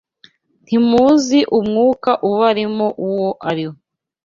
Ntimuzi 0.63 1.39
umwuka 1.59 2.11
ubarimo 2.29 2.87
uwo 3.07 3.29
ari 3.49 3.63
wo 3.69 3.75